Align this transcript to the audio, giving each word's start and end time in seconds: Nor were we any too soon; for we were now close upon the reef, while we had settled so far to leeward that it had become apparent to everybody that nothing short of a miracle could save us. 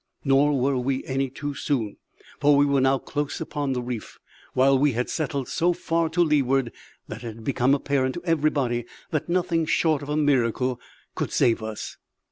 Nor 0.25 0.59
were 0.59 0.79
we 0.79 1.03
any 1.05 1.29
too 1.29 1.53
soon; 1.53 1.97
for 2.39 2.57
we 2.57 2.65
were 2.65 2.81
now 2.81 2.97
close 2.97 3.39
upon 3.39 3.73
the 3.73 3.83
reef, 3.83 4.17
while 4.55 4.75
we 4.75 4.93
had 4.93 5.11
settled 5.11 5.47
so 5.47 5.73
far 5.73 6.09
to 6.09 6.21
leeward 6.23 6.71
that 7.07 7.23
it 7.23 7.35
had 7.35 7.43
become 7.43 7.75
apparent 7.75 8.15
to 8.15 8.23
everybody 8.25 8.85
that 9.11 9.29
nothing 9.29 9.67
short 9.67 10.01
of 10.01 10.09
a 10.09 10.17
miracle 10.17 10.81
could 11.13 11.31
save 11.31 11.61
us. 11.61 11.97